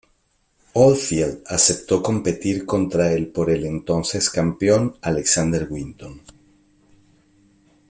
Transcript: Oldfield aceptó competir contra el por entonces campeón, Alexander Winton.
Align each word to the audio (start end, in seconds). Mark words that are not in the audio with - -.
Oldfield 0.73 1.43
aceptó 1.45 2.01
competir 2.01 2.65
contra 2.65 3.11
el 3.13 3.27
por 3.27 3.51
entonces 3.51 4.31
campeón, 4.31 4.95
Alexander 4.99 5.67
Winton. 5.69 6.21